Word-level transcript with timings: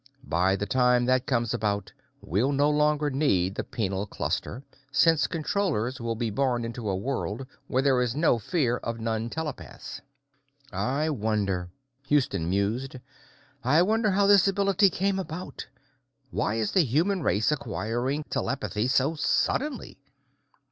"By 0.27 0.55
the 0.55 0.65
time 0.65 1.05
that 1.05 1.27
comes 1.27 1.53
about, 1.53 1.93
we'll 2.21 2.51
no 2.53 2.71
longer 2.71 3.11
need 3.11 3.53
the 3.53 3.63
Penal 3.63 4.07
Cluster, 4.07 4.63
since 4.91 5.27
Controllers 5.27 6.01
will 6.01 6.15
be 6.15 6.31
born 6.31 6.65
into 6.65 6.89
a 6.89 6.95
world 6.95 7.45
where 7.67 7.83
there 7.83 8.01
is 8.01 8.15
no 8.15 8.39
fear 8.39 8.77
of 8.77 8.99
non 8.99 9.29
telepaths." 9.29 10.01
"I 10.71 11.11
wonder," 11.11 11.69
Houston 12.07 12.49
mused, 12.49 12.95
"I 13.63 13.83
wonder 13.83 14.09
how 14.09 14.25
this 14.25 14.47
ability 14.47 14.89
came 14.89 15.19
about. 15.19 15.67
Why 16.31 16.55
is 16.55 16.71
the 16.71 16.83
human 16.83 17.21
race 17.21 17.51
acquiring 17.51 18.23
telepathy 18.31 18.87
so 18.87 19.13
suddenly?" 19.13 19.99